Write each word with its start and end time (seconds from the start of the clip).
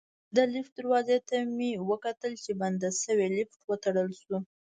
د 0.35 0.37
لفټ 0.53 0.73
دروازې 0.79 1.17
ته 1.27 1.37
مې 1.57 1.71
کتل 2.05 2.33
چې 2.43 2.51
بنده 2.61 2.89
شوې، 3.03 3.27
لفټ 3.37 3.61
وتړل 3.69 4.09
شو. 4.21 4.37